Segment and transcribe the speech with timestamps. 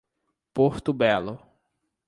[0.51, 1.45] Porto Belo